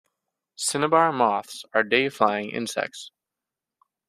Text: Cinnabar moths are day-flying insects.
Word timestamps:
Cinnabar 0.55 1.13
moths 1.13 1.63
are 1.75 1.83
day-flying 1.83 2.49
insects. 2.49 3.11